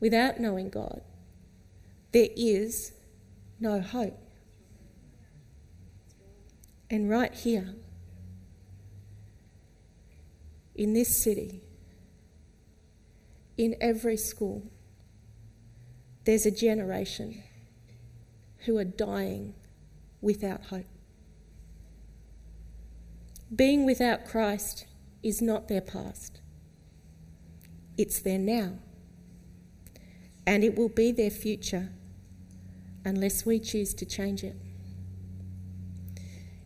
Without 0.00 0.40
knowing 0.40 0.70
God, 0.70 1.02
there 2.10 2.26
is 2.36 2.92
no 3.60 3.80
hope. 3.80 4.18
And 6.90 7.08
right 7.08 7.32
here, 7.32 7.76
in 10.74 10.94
this 10.94 11.16
city, 11.22 11.60
in 13.56 13.76
every 13.80 14.16
school, 14.16 14.64
there's 16.24 16.46
a 16.46 16.50
generation 16.50 17.40
who 18.64 18.78
are 18.78 18.84
dying 18.84 19.54
without 20.20 20.64
hope. 20.64 20.86
Being 23.54 23.86
without 23.86 24.24
Christ 24.24 24.86
is 25.22 25.40
not 25.40 25.68
their 25.68 25.80
past. 25.80 26.40
It's 27.96 28.20
there 28.20 28.38
now. 28.38 28.72
And 30.46 30.62
it 30.62 30.76
will 30.76 30.88
be 30.88 31.12
their 31.12 31.30
future 31.30 31.90
unless 33.04 33.46
we 33.46 33.58
choose 33.58 33.94
to 33.94 34.06
change 34.06 34.42
it. 34.42 34.56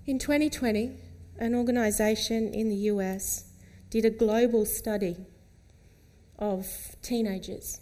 In 0.06 0.18
2020, 0.18 0.92
an 1.38 1.54
organisation 1.54 2.52
in 2.52 2.68
the 2.68 2.76
US 2.92 3.44
did 3.90 4.04
a 4.04 4.10
global 4.10 4.64
study 4.64 5.16
of 6.38 6.96
teenagers. 7.02 7.80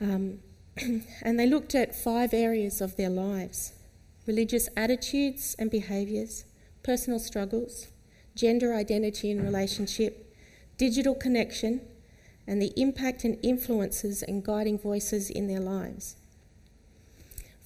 Um, 0.00 0.40
and 1.22 1.38
they 1.38 1.46
looked 1.46 1.74
at 1.74 1.94
five 1.94 2.34
areas 2.34 2.80
of 2.80 2.96
their 2.96 3.10
lives 3.10 3.72
religious 4.26 4.70
attitudes 4.74 5.54
and 5.58 5.70
behaviours, 5.70 6.46
personal 6.82 7.18
struggles, 7.18 7.88
gender 8.34 8.74
identity 8.74 9.30
and 9.30 9.42
relationship, 9.42 10.23
digital 10.76 11.14
connection, 11.14 11.80
and 12.46 12.60
the 12.60 12.72
impact 12.76 13.24
and 13.24 13.38
influences 13.42 14.22
and 14.22 14.44
guiding 14.44 14.78
voices 14.78 15.30
in 15.30 15.46
their 15.46 15.60
lives. 15.60 16.16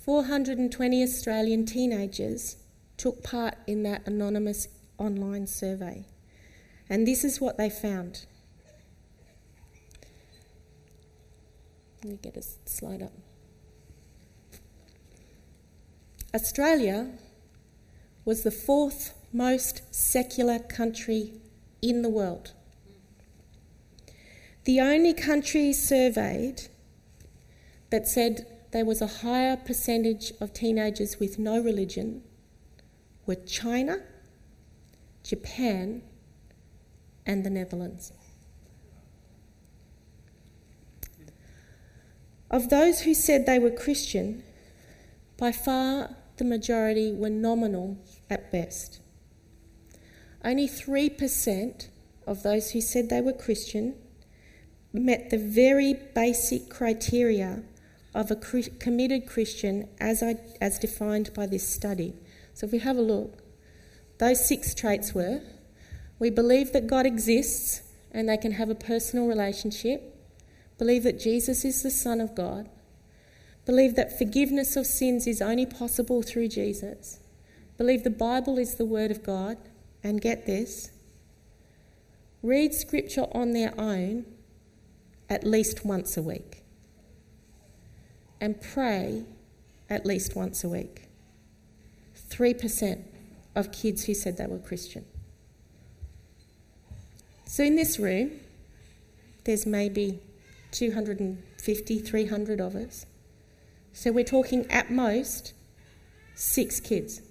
420 0.05 1.03
Australian 1.03 1.67
teenagers 1.67 2.57
took 2.97 3.23
part 3.23 3.57
in 3.67 3.83
that 3.83 4.07
anonymous 4.07 4.69
online 4.97 5.47
survey, 5.47 6.05
and 6.89 7.07
this 7.07 7.25
is 7.25 7.41
what 7.41 7.59
they 7.59 7.69
found. 7.69 8.27
Let 12.03 12.13
me 12.13 12.19
get 12.23 12.37
a 12.37 12.43
slide 12.43 13.03
up. 13.03 13.13
Australia 16.35 17.11
was 18.25 18.43
the 18.43 18.51
fourth 18.51 19.15
most 19.33 19.83
secular 19.95 20.59
country 20.59 21.33
in 21.83 22.03
the 22.03 22.09
world 22.09 22.53
the 24.69 24.83
only 24.83 25.15
country 25.15 25.73
surveyed 25.73 26.69
that 27.89 28.07
said 28.07 28.47
there 28.71 28.85
was 28.85 29.01
a 29.01 29.07
higher 29.07 29.57
percentage 29.57 30.31
of 30.43 30.53
teenagers 30.53 31.19
with 31.19 31.39
no 31.39 31.59
religion 31.59 32.23
were 33.25 33.35
China, 33.35 33.97
Japan, 35.25 36.03
and 37.25 37.47
the 37.47 37.49
Netherlands. 37.49 38.13
Of 42.51 42.69
those 42.69 43.01
who 43.01 43.15
said 43.15 43.47
they 43.47 43.59
were 43.59 43.71
Christian, 43.71 44.43
by 45.39 45.51
far 45.51 46.15
the 46.37 46.45
majority 46.45 47.11
were 47.11 47.31
nominal 47.31 47.97
at 48.29 48.53
best. 48.53 49.01
Only 50.45 50.69
3% 50.69 51.89
of 52.27 52.43
those 52.43 52.73
who 52.73 52.83
said 52.83 53.09
they 53.09 53.23
were 53.23 53.33
Christian 53.33 53.95
met 54.93 55.31
the 55.31 55.39
very 55.39 55.95
basic 56.15 56.69
criteria 56.69 57.63
of 58.15 58.31
a 58.31 58.37
committed 58.37 59.27
Christian 59.27 59.89
as, 60.01 60.23
I, 60.23 60.37
as 60.61 60.79
defined 60.79 61.33
by 61.35 61.47
this 61.47 61.69
study. 61.69 62.15
So 62.55 62.67
if 62.67 62.73
we 62.73 62.79
have 62.79 62.97
a 62.97 63.03
look, 63.03 63.43
those 64.19 64.49
six 64.49 64.75
traits 64.75 65.15
were 65.15 65.43
we 66.19 66.31
believe 66.31 66.73
that 66.73 66.87
God 66.87 67.07
exists 67.07 67.83
and 68.11 68.29
they 68.29 68.37
can 68.37 68.53
have 68.53 68.71
a 68.71 68.75
personal 68.75 69.29
relationship, 69.29 70.17
believe 70.77 71.05
that 71.05 71.21
Jesus 71.21 71.65
is 71.65 71.83
the 71.83 71.91
Son 71.91 72.21
of 72.21 72.35
God, 72.35 72.69
believe 73.67 73.95
that 73.97 74.19
forgiveness 74.19 74.77
of 74.77 74.87
sins 74.87 75.27
is 75.27 75.41
only 75.41 75.67
possible 75.67 76.23
through 76.23 76.49
Jesus, 76.49 77.21
believe 77.77 78.03
the 78.03 78.11
Bible 78.11 78.59
is 78.59 78.75
the 78.75 78.85
Word 78.85 79.11
of 79.11 79.23
God, 79.23 79.59
and 80.03 80.21
get 80.21 80.47
this 80.47 80.91
read 82.43 82.73
Scripture 82.73 83.27
on 83.33 83.53
their 83.53 83.79
own 83.79 84.25
at 85.31 85.45
least 85.45 85.85
once 85.85 86.17
a 86.17 86.23
week, 86.23 86.63
and 88.41 88.61
pray 88.61 89.25
at 89.91 90.07
least 90.07 90.37
once 90.37 90.65
a 90.65 90.69
week. 90.69 91.09
3% 92.31 93.03
of 93.55 93.73
kids 93.73 94.05
who 94.05 94.15
said 94.15 94.37
they 94.37 94.47
were 94.47 94.59
Christian. 94.59 95.05
So 97.45 97.65
in 97.65 97.77
this 97.77 97.99
room, 97.99 98.33
there's 99.45 99.65
maybe 99.65 100.21
250, 100.73 101.99
300 101.99 102.61
of 102.61 102.75
us. 102.75 103.07
So 103.93 104.13
we're 104.13 104.25
talking 104.25 104.71
at 104.71 104.91
most 104.91 105.55
six 106.35 106.79
kids, 106.79 107.23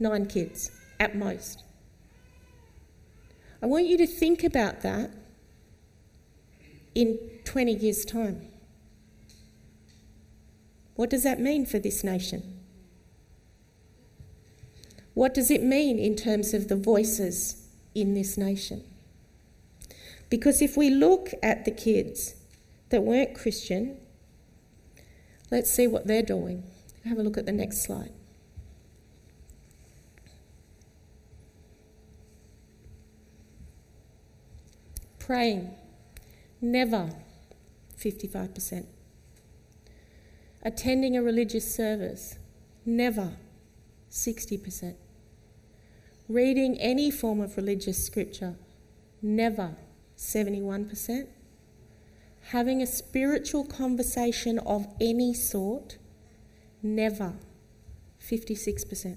nine 0.00 0.26
kids, 0.26 0.70
at 0.98 1.14
most. 1.14 1.62
I 3.62 3.66
want 3.66 3.86
you 3.86 3.98
to 3.98 4.06
think 4.06 4.42
about 4.42 4.80
that 4.80 5.10
in 6.96 7.18
20 7.44 7.74
years' 7.74 8.06
time. 8.06 8.48
What 10.94 11.10
does 11.10 11.24
that 11.24 11.38
mean 11.38 11.66
for 11.66 11.78
this 11.78 12.02
nation? 12.02 12.58
What 15.12 15.34
does 15.34 15.50
it 15.50 15.62
mean 15.62 15.98
in 15.98 16.16
terms 16.16 16.54
of 16.54 16.68
the 16.68 16.76
voices 16.76 17.68
in 17.94 18.14
this 18.14 18.38
nation? 18.38 18.82
Because 20.30 20.62
if 20.62 20.76
we 20.76 20.88
look 20.88 21.30
at 21.42 21.66
the 21.66 21.70
kids 21.70 22.34
that 22.88 23.02
weren't 23.02 23.34
Christian, 23.34 23.98
let's 25.50 25.70
see 25.70 25.86
what 25.86 26.06
they're 26.06 26.22
doing. 26.22 26.64
Have 27.04 27.18
a 27.18 27.22
look 27.22 27.36
at 27.36 27.44
the 27.44 27.52
next 27.52 27.82
slide. 27.82 28.12
Praying, 35.18 35.74
never 36.60 37.10
55%. 37.98 38.86
Attending 40.62 41.16
a 41.16 41.22
religious 41.22 41.74
service, 41.74 42.38
never 42.84 43.36
60%. 44.10 44.94
Reading 46.28 46.78
any 46.80 47.10
form 47.10 47.40
of 47.40 47.56
religious 47.56 48.04
scripture, 48.04 48.56
never 49.22 49.76
71%. 50.16 51.28
Having 52.50 52.82
a 52.82 52.86
spiritual 52.86 53.64
conversation 53.64 54.58
of 54.60 54.86
any 55.00 55.34
sort, 55.34 55.98
never 56.82 57.34
56%. 58.20 59.16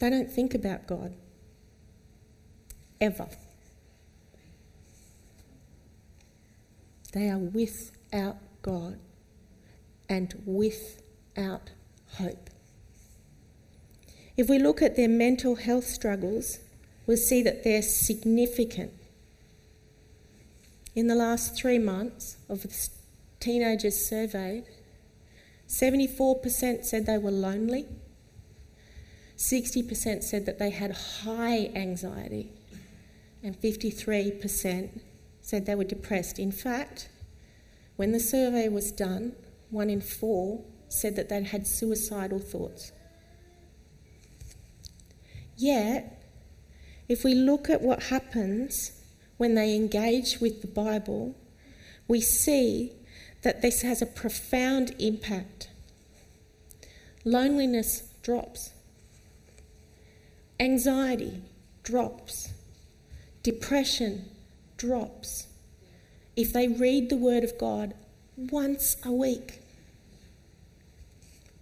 They 0.00 0.08
don't 0.08 0.30
think 0.30 0.54
about 0.54 0.86
God. 0.86 1.14
Ever. 3.00 3.28
They 7.12 7.28
are 7.28 7.38
without 7.38 8.38
God 8.62 8.98
and 10.08 10.34
without 10.46 11.70
hope. 12.14 12.50
If 14.36 14.48
we 14.48 14.58
look 14.58 14.80
at 14.80 14.96
their 14.96 15.08
mental 15.08 15.56
health 15.56 15.84
struggles, 15.84 16.60
we'll 17.06 17.16
see 17.18 17.42
that 17.42 17.62
they're 17.62 17.82
significant. 17.82 18.92
In 20.94 21.08
the 21.08 21.14
last 21.14 21.54
three 21.54 21.78
months 21.78 22.38
of 22.48 22.62
the 22.62 22.88
teenagers 23.38 24.06
surveyed, 24.06 24.64
74% 25.68 26.84
said 26.84 27.06
they 27.06 27.18
were 27.18 27.30
lonely, 27.30 27.86
60% 29.40 30.22
said 30.22 30.44
that 30.44 30.58
they 30.58 30.68
had 30.68 30.92
high 31.24 31.70
anxiety, 31.74 32.52
and 33.42 33.58
53% 33.58 35.00
said 35.40 35.64
they 35.64 35.74
were 35.74 35.82
depressed. 35.82 36.38
In 36.38 36.52
fact, 36.52 37.08
when 37.96 38.12
the 38.12 38.20
survey 38.20 38.68
was 38.68 38.92
done, 38.92 39.32
one 39.70 39.88
in 39.88 40.02
four 40.02 40.62
said 40.88 41.16
that 41.16 41.30
they'd 41.30 41.46
had 41.46 41.66
suicidal 41.66 42.38
thoughts. 42.38 42.92
Yet, 45.56 46.22
if 47.08 47.24
we 47.24 47.34
look 47.34 47.70
at 47.70 47.80
what 47.80 48.04
happens 48.04 48.92
when 49.38 49.54
they 49.54 49.74
engage 49.74 50.38
with 50.38 50.60
the 50.60 50.68
Bible, 50.68 51.34
we 52.06 52.20
see 52.20 52.92
that 53.40 53.62
this 53.62 53.80
has 53.80 54.02
a 54.02 54.06
profound 54.06 54.94
impact. 54.98 55.70
Loneliness 57.24 58.02
drops, 58.22 58.72
anxiety 60.60 61.40
drops, 61.82 62.52
depression 63.42 64.26
drops 64.76 65.46
if 66.36 66.52
they 66.52 66.68
read 66.68 67.08
the 67.08 67.16
Word 67.16 67.42
of 67.42 67.58
God 67.58 67.94
once 68.36 68.96
a 69.04 69.10
week. 69.10 69.62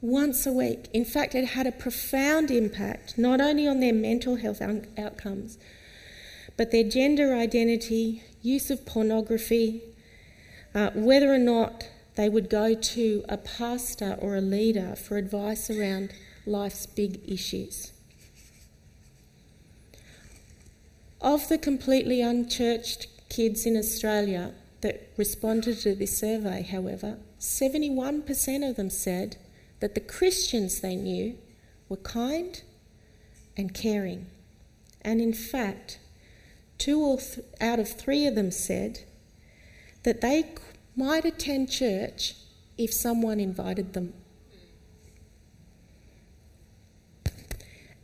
Once 0.00 0.46
a 0.46 0.52
week. 0.52 0.88
In 0.92 1.04
fact, 1.04 1.34
it 1.34 1.46
had 1.46 1.66
a 1.66 1.72
profound 1.72 2.50
impact 2.50 3.16
not 3.16 3.40
only 3.40 3.66
on 3.66 3.80
their 3.80 3.94
mental 3.94 4.36
health 4.36 4.60
outcomes, 4.60 5.58
but 6.56 6.70
their 6.70 6.84
gender 6.84 7.34
identity, 7.34 8.22
use 8.42 8.70
of 8.70 8.84
pornography, 8.84 9.82
uh, 10.74 10.90
whether 10.94 11.32
or 11.32 11.38
not 11.38 11.88
they 12.16 12.28
would 12.28 12.50
go 12.50 12.74
to 12.74 13.24
a 13.28 13.36
pastor 13.36 14.16
or 14.20 14.36
a 14.36 14.40
leader 14.40 14.94
for 14.96 15.16
advice 15.16 15.70
around 15.70 16.12
life's 16.46 16.86
big 16.86 17.20
issues. 17.28 17.92
Of 21.20 21.48
the 21.48 21.58
completely 21.58 22.20
unchurched 22.20 23.08
kids 23.28 23.66
in 23.66 23.76
Australia 23.76 24.54
that 24.80 25.08
responded 25.16 25.78
to 25.80 25.94
this 25.94 26.16
survey, 26.16 26.62
however, 26.62 27.18
71% 27.40 28.68
of 28.68 28.76
them 28.76 28.90
said 28.90 29.36
that 29.80 29.94
the 29.94 30.00
Christians 30.00 30.80
they 30.80 30.94
knew 30.94 31.36
were 31.88 31.96
kind 31.96 32.62
and 33.56 33.74
caring. 33.74 34.26
And 35.02 35.20
in 35.20 35.32
fact, 35.32 35.98
two 36.78 37.16
th- 37.16 37.46
out 37.60 37.80
of 37.80 37.88
three 37.88 38.26
of 38.26 38.34
them 38.34 38.50
said 38.50 39.00
that 40.04 40.20
they 40.20 40.54
might 40.94 41.24
attend 41.24 41.70
church 41.70 42.34
if 42.76 42.92
someone 42.92 43.40
invited 43.40 43.92
them. 43.92 44.14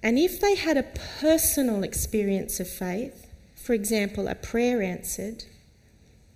And 0.05 0.19
if 0.19 0.39
they 0.39 0.55
had 0.55 0.77
a 0.77 0.83
personal 0.83 1.83
experience 1.83 2.61
of 2.61 2.69
faith, 2.69 3.27
for 3.57 3.73
example, 3.73 4.29
a 4.29 4.35
prayer 4.35 4.83
answered, 4.83 5.45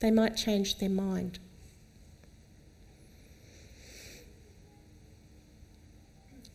they 0.00 0.10
might 0.10 0.38
change 0.38 0.78
their 0.78 0.88
mind. 0.88 1.38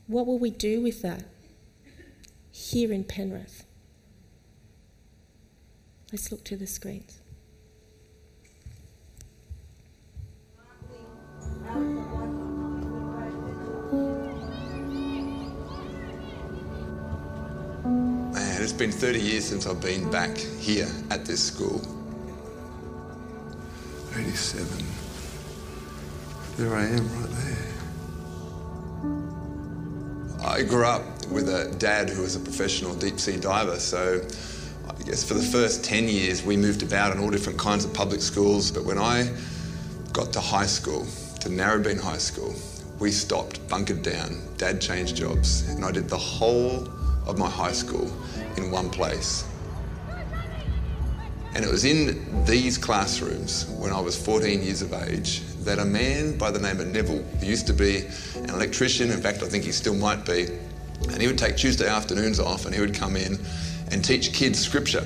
What 0.07 0.25
will 0.25 0.39
we 0.39 0.49
do 0.49 0.81
with 0.81 1.03
that 1.03 1.25
here 2.51 2.91
in 2.91 3.03
Penrith? 3.03 3.63
Let's 6.11 6.31
look 6.31 6.43
to 6.45 6.57
the 6.57 6.67
screens. 6.67 7.19
Been 18.71 18.91
30 18.91 19.19
years 19.19 19.45
since 19.45 19.65
I've 19.67 19.81
been 19.81 20.09
back 20.09 20.37
here 20.37 20.87
at 21.09 21.25
this 21.25 21.43
school. 21.43 21.81
87. 24.15 24.85
There 26.57 26.75
I 26.75 26.85
am 26.85 27.19
right 27.19 27.29
there. 27.31 27.67
I 30.47 30.61
grew 30.61 30.85
up 30.85 31.03
with 31.27 31.49
a 31.49 31.75
dad 31.79 32.09
who 32.09 32.21
was 32.21 32.35
a 32.35 32.39
professional 32.39 32.93
deep 32.95 33.19
sea 33.19 33.37
diver, 33.37 33.79
so 33.79 34.21
I 34.87 35.03
guess 35.03 35.23
for 35.23 35.33
the 35.33 35.41
first 35.41 35.83
10 35.83 36.07
years 36.07 36.43
we 36.43 36.55
moved 36.55 36.83
about 36.83 37.11
in 37.11 37.21
all 37.21 37.31
different 37.31 37.57
kinds 37.57 37.85
of 37.85 37.93
public 37.93 38.21
schools. 38.21 38.71
But 38.71 38.85
when 38.85 38.99
I 38.99 39.29
got 40.13 40.31
to 40.33 40.39
high 40.39 40.67
school, 40.67 41.07
to 41.41 41.49
Narrabeen 41.49 41.99
High 41.99 42.19
School, 42.19 42.55
we 42.99 43.11
stopped, 43.11 43.67
bunkered 43.67 44.03
down, 44.03 44.41
dad 44.57 44.79
changed 44.79 45.15
jobs, 45.17 45.67
and 45.67 45.83
I 45.83 45.91
did 45.91 46.07
the 46.07 46.17
whole 46.17 46.87
of 47.25 47.37
my 47.37 47.49
high 47.49 47.71
school 47.71 48.11
in 48.57 48.71
one 48.71 48.89
place. 48.89 49.45
And 51.55 51.63
it 51.63 51.69
was 51.69 51.85
in 51.85 52.45
these 52.45 52.77
classrooms 52.77 53.67
when 53.77 53.91
I 53.91 53.99
was 53.99 54.19
14 54.19 54.63
years 54.63 54.81
of 54.81 54.91
age 54.93 55.41
that 55.63 55.77
a 55.77 55.85
man 55.85 56.37
by 56.37 56.49
the 56.49 56.59
name 56.59 56.79
of 56.79 56.87
Neville, 56.87 57.21
who 57.21 57.45
used 57.45 57.67
to 57.67 57.73
be 57.73 58.05
an 58.35 58.49
electrician, 58.49 59.11
in 59.11 59.21
fact, 59.21 59.43
I 59.43 59.47
think 59.47 59.63
he 59.63 59.71
still 59.71 59.93
might 59.93 60.25
be, 60.25 60.47
and 61.09 61.21
he 61.21 61.27
would 61.27 61.37
take 61.37 61.55
Tuesday 61.55 61.87
afternoons 61.87 62.39
off 62.39 62.65
and 62.65 62.73
he 62.73 62.81
would 62.81 62.95
come 62.95 63.15
in 63.15 63.39
and 63.91 64.03
teach 64.03 64.33
kids 64.33 64.59
scripture. 64.59 65.05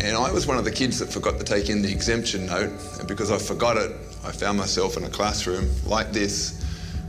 And 0.00 0.16
I 0.16 0.32
was 0.32 0.48
one 0.48 0.58
of 0.58 0.64
the 0.64 0.72
kids 0.72 0.98
that 0.98 1.12
forgot 1.12 1.38
to 1.38 1.44
take 1.44 1.70
in 1.70 1.80
the 1.80 1.90
exemption 1.90 2.46
note, 2.46 2.72
and 2.98 3.06
because 3.06 3.30
I 3.30 3.38
forgot 3.38 3.76
it, 3.76 3.92
I 4.24 4.32
found 4.32 4.58
myself 4.58 4.96
in 4.96 5.04
a 5.04 5.08
classroom 5.08 5.70
like 5.86 6.12
this 6.12 6.64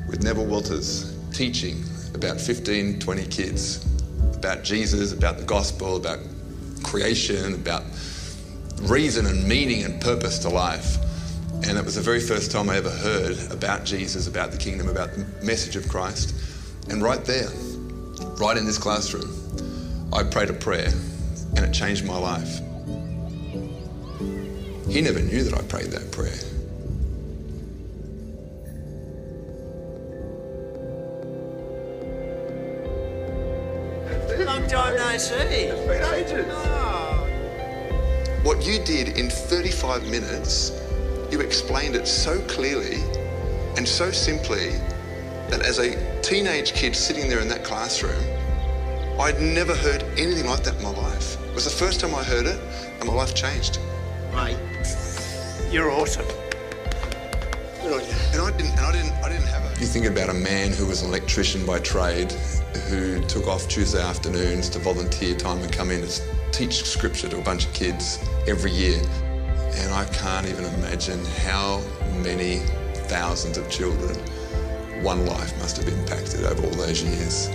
with 0.08 0.24
Neville 0.24 0.46
Walters 0.46 1.12
teaching 1.34 1.84
about 2.16 2.40
15, 2.40 3.00
20 3.00 3.26
kids 3.28 3.86
about 4.36 4.64
Jesus, 4.64 5.12
about 5.12 5.38
the 5.38 5.44
gospel, 5.44 5.98
about 5.98 6.20
creation, 6.84 7.54
about 7.56 7.84
reason 8.84 9.26
and 9.26 9.48
meaning 9.48 9.84
and 9.84 10.00
purpose 10.02 10.40
to 10.40 10.50
life. 10.50 10.98
And 11.68 11.78
it 11.78 11.84
was 11.84 11.96
the 11.96 12.02
very 12.02 12.20
first 12.20 12.52
time 12.52 12.70
I 12.70 12.78
ever 12.78 12.90
heard 12.90 13.38
about 13.52 13.86
Jesus, 13.86 14.28
about 14.28 14.52
the 14.52 14.58
kingdom, 14.58 14.88
about 14.88 15.14
the 15.14 15.26
message 15.44 15.76
of 15.76 15.90
Christ. 15.90 16.36
And 16.90 17.02
right 17.02 17.24
there, 17.26 17.50
right 18.40 18.56
in 18.56 18.66
this 18.66 18.78
classroom, 18.78 19.32
I 20.14 20.24
prayed 20.24 20.50
a 20.50 20.54
prayer 20.54 20.92
and 21.56 21.60
it 21.60 21.74
changed 21.74 22.06
my 22.06 22.18
life. 22.18 22.60
He 24.88 25.02
never 25.02 25.20
knew 25.20 25.44
that 25.44 25.54
I 25.58 25.64
prayed 25.64 25.92
that 25.92 26.12
prayer. 26.12 26.55
Long 35.16 35.24
time 35.24 35.38
no 35.40 35.50
see. 35.50 35.62
It's 35.64 35.88
been 35.88 36.14
ages. 36.14 36.46
Oh, 36.50 37.28
What 38.44 38.66
you 38.66 38.84
did 38.84 39.18
in 39.18 39.30
35 39.30 40.04
minutes, 40.10 40.72
you 41.32 41.40
explained 41.40 41.96
it 41.96 42.06
so 42.06 42.42
clearly 42.42 43.02
and 43.78 43.88
so 43.88 44.12
simply 44.12 44.72
that 45.50 45.62
as 45.62 45.80
a 45.80 46.22
teenage 46.22 46.74
kid 46.74 46.96
sitting 46.96 47.30
there 47.30 47.40
in 47.40 47.48
that 47.48 47.64
classroom, 47.64 48.24
I'd 49.18 49.40
never 49.40 49.74
heard 49.74 50.04
anything 50.18 50.48
like 50.48 50.64
that 50.64 50.76
in 50.76 50.84
my 50.84 50.90
life. 50.90 51.42
It 51.46 51.56
was 51.56 51.64
the 51.64 51.70
first 51.86 52.02
time 52.02 52.14
I 52.14 52.24
heard 52.24 52.46
it, 52.46 52.60
and 53.00 53.08
my 53.08 53.14
life 53.14 53.34
changed. 53.34 53.80
mate, 54.34 54.58
you're 55.72 55.92
awesome. 55.92 56.26
Good 57.86 58.02
on 58.02 58.10
you. 58.10 58.16
And 58.34 58.42
I 58.42 58.50
didn't. 58.58 58.72
And 58.72 58.80
I 58.80 58.92
didn't. 58.92 59.12
I 59.24 59.30
didn't 59.30 59.46
have 59.46 59.64
a. 59.64 59.80
You 59.80 59.86
think 59.86 60.08
about 60.08 60.30
a 60.30 60.34
man 60.34 60.72
who 60.72 60.88
was 60.88 61.04
an 61.04 61.10
electrician 61.10 61.64
by 61.68 61.78
trade, 61.78 62.32
who 62.90 63.24
took 63.26 63.46
off 63.46 63.68
Tuesday 63.68 64.02
afternoons 64.02 64.70
to 64.70 64.80
volunteer 64.80 65.36
time 65.36 65.60
and 65.60 65.72
come 65.72 65.92
in 65.92 66.02
and 66.02 66.22
teach 66.52 66.84
scripture 66.84 67.30
to 67.30 67.38
a 67.38 67.44
bunch 67.44 67.68
of 67.68 67.74
kids 67.74 68.18
every 68.48 68.72
year. 68.72 69.00
And 69.76 69.94
I 69.94 70.06
can't 70.06 70.48
even 70.48 70.66
imagine 70.66 71.24
how 71.46 71.84
many 72.24 72.58
thousands 73.08 73.60
of 73.60 73.70
children 73.70 74.18
one 75.04 75.28
life 75.28 75.56
must 75.60 75.78
have 75.78 75.88
impacted 75.88 76.44
over 76.44 76.66
all 76.66 76.74
those 76.74 77.04
years. 77.04 77.50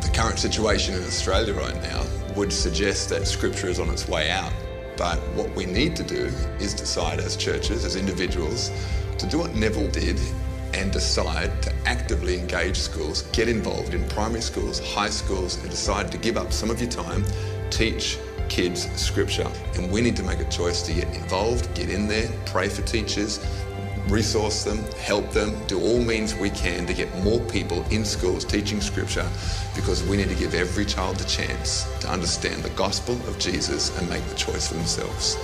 The 0.00 0.10
current 0.14 0.38
situation 0.38 0.94
in 0.94 1.02
Australia 1.02 1.52
right 1.52 1.82
now 1.82 2.02
would 2.34 2.50
suggest 2.50 3.10
that 3.10 3.26
scripture 3.26 3.68
is 3.68 3.78
on 3.78 3.90
its 3.90 4.08
way 4.08 4.30
out. 4.30 4.54
But 4.96 5.18
what 5.34 5.50
we 5.54 5.66
need 5.66 5.94
to 5.96 6.02
do 6.02 6.30
is 6.58 6.74
decide 6.74 7.20
as 7.20 7.36
churches, 7.36 7.84
as 7.84 7.96
individuals, 7.96 8.70
to 9.18 9.26
do 9.26 9.38
what 9.38 9.54
Neville 9.54 9.90
did 9.90 10.18
and 10.74 10.92
decide 10.92 11.62
to 11.62 11.72
actively 11.86 12.38
engage 12.38 12.76
schools, 12.76 13.22
get 13.32 13.48
involved 13.48 13.94
in 13.94 14.06
primary 14.08 14.40
schools, 14.40 14.78
high 14.94 15.10
schools, 15.10 15.56
and 15.60 15.70
decide 15.70 16.12
to 16.12 16.18
give 16.18 16.36
up 16.36 16.52
some 16.52 16.70
of 16.70 16.80
your 16.80 16.90
time, 16.90 17.24
teach 17.70 18.18
kids 18.48 18.90
scripture. 19.00 19.50
And 19.74 19.90
we 19.90 20.00
need 20.00 20.16
to 20.16 20.22
make 20.22 20.40
a 20.40 20.48
choice 20.48 20.82
to 20.82 20.92
get 20.92 21.08
involved, 21.14 21.74
get 21.74 21.88
in 21.90 22.06
there, 22.06 22.28
pray 22.46 22.68
for 22.68 22.82
teachers, 22.82 23.38
resource 24.08 24.64
them, 24.64 24.84
help 25.00 25.30
them, 25.32 25.56
do 25.66 25.80
all 25.80 26.00
means 26.00 26.34
we 26.34 26.50
can 26.50 26.86
to 26.86 26.94
get 26.94 27.12
more 27.24 27.40
people 27.40 27.84
in 27.90 28.04
schools 28.04 28.44
teaching 28.44 28.80
scripture 28.80 29.28
because 29.74 30.02
we 30.04 30.16
need 30.16 30.28
to 30.28 30.34
give 30.34 30.54
every 30.54 30.84
child 30.84 31.16
the 31.16 31.24
chance 31.24 31.86
to 32.00 32.08
understand 32.08 32.62
the 32.62 32.70
gospel 32.70 33.14
of 33.28 33.38
Jesus 33.38 33.96
and 33.98 34.08
make 34.08 34.24
the 34.24 34.36
choice 34.36 34.68
for 34.68 34.74
themselves. 34.74 35.36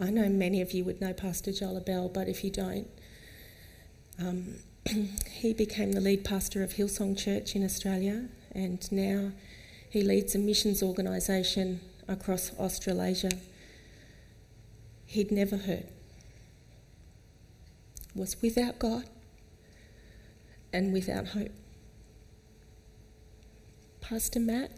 I 0.00 0.10
know 0.10 0.28
many 0.28 0.60
of 0.60 0.72
you 0.72 0.84
would 0.84 1.00
know 1.00 1.12
Pastor 1.12 1.52
Joel 1.52 1.80
A'Bell, 1.80 2.12
but 2.12 2.28
if 2.28 2.44
you 2.44 2.50
don't, 2.50 2.86
um, 4.20 4.54
he 5.30 5.52
became 5.52 5.92
the 5.92 6.00
lead 6.00 6.24
pastor 6.24 6.62
of 6.62 6.74
Hillsong 6.74 7.18
Church 7.18 7.56
in 7.56 7.64
Australia, 7.64 8.28
and 8.52 8.90
now 8.92 9.32
he 9.90 10.02
leads 10.02 10.34
a 10.34 10.38
missions 10.38 10.82
organisation 10.82 11.80
across 12.06 12.52
Australasia. 12.58 13.30
He'd 15.06 15.32
never 15.32 15.56
heard, 15.56 15.86
was 18.14 18.40
without 18.42 18.78
God 18.78 19.04
and 20.72 20.92
without 20.92 21.28
hope. 21.28 21.52
Pastor 24.00 24.40
Matt, 24.40 24.70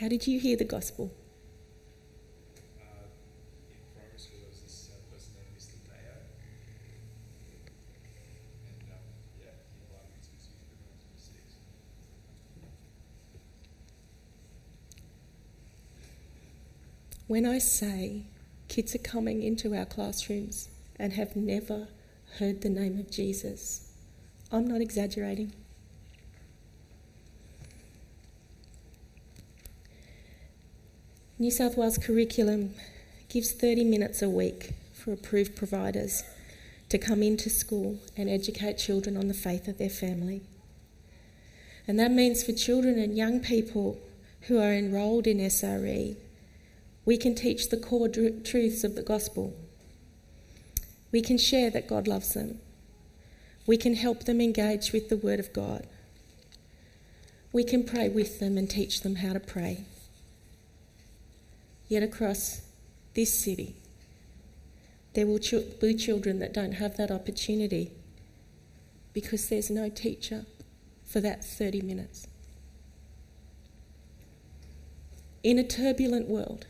how 0.00 0.08
did 0.08 0.26
you 0.26 0.38
hear 0.40 0.56
the 0.56 0.64
gospel? 0.64 1.10
uh, 2.76 3.08
in 3.72 3.80
primary 3.94 4.18
school, 4.18 4.38
there 4.40 4.48
was 4.50 4.60
this 4.60 4.90
uh, 4.92 5.00
person 5.12 5.32
named 5.36 5.56
Mr. 5.56 5.80
Mayo. 5.88 6.16
And 8.68 8.84
um, 8.92 9.00
yeah, 9.40 9.56
he 9.72 9.80
invited 9.80 10.12
me 10.12 10.18
to 10.20 10.30
his 10.36 10.44
youth 10.52 10.68
group 10.68 10.84
when 10.84 10.92
I 10.92 11.08
was 11.16 11.24
in 11.28 11.40
year 11.40 11.48
six. 11.48 11.64
When 17.36 17.44
I 17.44 17.58
say 17.58 18.22
kids 18.68 18.94
are 18.94 18.98
coming 18.98 19.42
into 19.42 19.74
our 19.74 19.84
classrooms 19.84 20.70
and 20.98 21.12
have 21.12 21.36
never 21.36 21.88
heard 22.38 22.62
the 22.62 22.70
name 22.70 22.98
of 22.98 23.10
Jesus, 23.10 23.92
I'm 24.50 24.66
not 24.66 24.80
exaggerating. 24.80 25.52
New 31.38 31.50
South 31.50 31.76
Wales 31.76 31.98
curriculum 31.98 32.72
gives 33.28 33.52
30 33.52 33.84
minutes 33.84 34.22
a 34.22 34.30
week 34.30 34.70
for 34.94 35.12
approved 35.12 35.56
providers 35.56 36.22
to 36.88 36.96
come 36.96 37.22
into 37.22 37.50
school 37.50 37.98
and 38.16 38.30
educate 38.30 38.78
children 38.78 39.14
on 39.14 39.28
the 39.28 39.34
faith 39.34 39.68
of 39.68 39.76
their 39.76 39.90
family. 39.90 40.40
And 41.86 42.00
that 42.00 42.12
means 42.12 42.42
for 42.42 42.52
children 42.52 42.98
and 42.98 43.14
young 43.14 43.40
people 43.40 43.98
who 44.48 44.58
are 44.58 44.72
enrolled 44.72 45.26
in 45.26 45.36
SRE, 45.36 46.16
we 47.06 47.16
can 47.16 47.36
teach 47.36 47.68
the 47.68 47.76
core 47.76 48.08
dr- 48.08 48.42
truths 48.42 48.84
of 48.84 48.96
the 48.96 49.02
gospel. 49.02 49.56
We 51.12 51.22
can 51.22 51.38
share 51.38 51.70
that 51.70 51.86
God 51.86 52.08
loves 52.08 52.34
them. 52.34 52.58
We 53.64 53.76
can 53.76 53.94
help 53.94 54.24
them 54.24 54.40
engage 54.40 54.92
with 54.92 55.08
the 55.08 55.16
Word 55.16 55.38
of 55.40 55.52
God. 55.52 55.86
We 57.52 57.62
can 57.64 57.84
pray 57.84 58.08
with 58.08 58.40
them 58.40 58.58
and 58.58 58.68
teach 58.68 59.00
them 59.00 59.16
how 59.16 59.32
to 59.32 59.40
pray. 59.40 59.84
Yet 61.88 62.02
across 62.02 62.62
this 63.14 63.32
city, 63.32 63.76
there 65.14 65.26
will 65.26 65.40
be 65.80 65.94
children 65.94 66.40
that 66.40 66.52
don't 66.52 66.72
have 66.72 66.96
that 66.96 67.12
opportunity 67.12 67.92
because 69.12 69.48
there's 69.48 69.70
no 69.70 69.88
teacher 69.88 70.44
for 71.04 71.20
that 71.20 71.44
30 71.44 71.80
minutes. 71.82 72.26
In 75.44 75.58
a 75.58 75.64
turbulent 75.64 76.28
world 76.28 76.66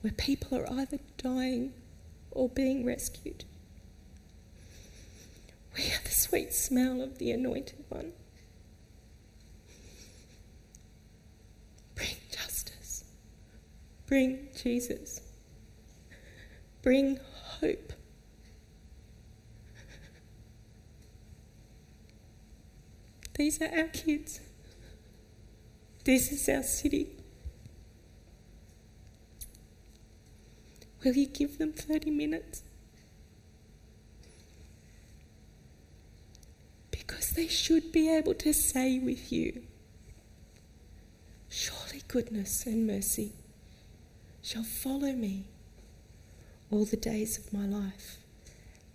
where 0.00 0.12
people 0.12 0.58
are 0.58 0.70
either 0.70 0.98
dying 1.16 1.72
or 2.30 2.48
being 2.48 2.84
rescued, 2.84 3.44
We 5.76 5.84
are 5.84 6.02
the 6.04 6.10
sweet 6.10 6.54
smell 6.54 7.02
of 7.02 7.18
the 7.18 7.30
anointed 7.30 7.84
one. 7.88 8.12
Bring 11.94 12.16
justice. 12.30 13.04
Bring 14.06 14.48
Jesus. 14.56 15.20
Bring 16.82 17.18
hope. 17.60 17.92
These 23.34 23.60
are 23.60 23.70
our 23.76 23.88
kids. 23.88 24.40
This 26.04 26.32
is 26.32 26.48
our 26.48 26.62
city. 26.62 27.15
Will 31.06 31.14
you 31.14 31.26
give 31.26 31.58
them 31.58 31.72
30 31.72 32.10
minutes? 32.10 32.64
Because 36.90 37.30
they 37.30 37.46
should 37.46 37.92
be 37.92 38.12
able 38.12 38.34
to 38.34 38.52
say 38.52 38.98
with 38.98 39.30
you, 39.30 39.62
Surely 41.48 42.02
goodness 42.08 42.66
and 42.66 42.88
mercy 42.88 43.34
shall 44.42 44.64
follow 44.64 45.12
me 45.12 45.44
all 46.72 46.84
the 46.84 46.96
days 46.96 47.38
of 47.38 47.52
my 47.52 47.66
life, 47.66 48.16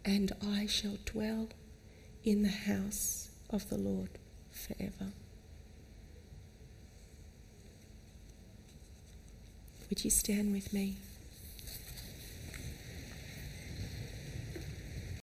and 0.03 0.33
I 0.45 0.65
shall 0.65 0.97
dwell 1.05 1.47
in 2.25 2.41
the 2.41 2.49
house 2.49 3.29
of 3.49 3.69
the 3.69 3.77
Lord 3.77 4.09
forever. 4.51 5.13
Would 9.89 10.03
you 10.03 10.09
stand 10.11 10.51
with 10.51 10.73
me? 10.73 10.97